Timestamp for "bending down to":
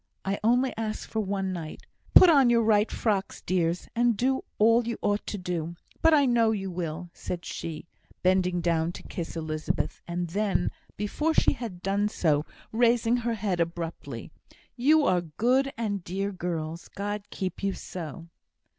8.23-9.03